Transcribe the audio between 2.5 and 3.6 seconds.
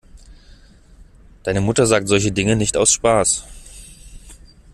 nicht aus Spaß.